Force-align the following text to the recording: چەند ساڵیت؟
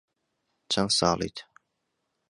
چەند 0.71 0.91
ساڵیت؟ 0.99 1.37